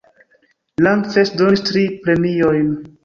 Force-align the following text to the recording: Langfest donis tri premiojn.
Langfest 0.87 1.37
donis 1.43 1.63
tri 1.69 1.85
premiojn. 2.07 2.73